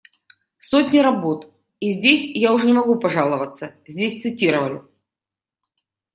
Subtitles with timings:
[0.57, 4.81] Сотни работ, и здесь я уже не могу пожаловаться, здесь цитировали.